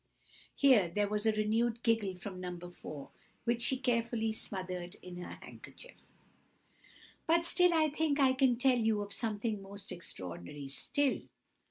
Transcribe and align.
(Here 0.55 0.89
there 0.89 1.07
was 1.07 1.27
a 1.27 1.31
renewed 1.31 1.83
giggle 1.83 2.15
from 2.15 2.41
No. 2.41 2.57
4, 2.71 3.11
which 3.43 3.61
she 3.61 3.77
carefully 3.77 4.31
smothered 4.31 4.95
in 5.03 5.17
her 5.17 5.33
handkerchief.) 5.43 6.09
"But 7.27 7.45
still 7.45 7.71
I 7.75 7.91
think 7.91 8.19
I 8.19 8.33
can 8.33 8.57
tell 8.57 8.79
you 8.79 9.03
of 9.03 9.13
something 9.13 9.61
more 9.61 9.77
extraordinary 9.91 10.69
still!" 10.69 11.21